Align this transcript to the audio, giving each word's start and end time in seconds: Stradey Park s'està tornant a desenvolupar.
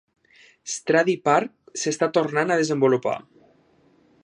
Stradey 0.75 1.15
Park 1.29 1.77
s'està 1.83 2.09
tornant 2.17 2.53
a 2.55 2.59
desenvolupar. 2.63 3.17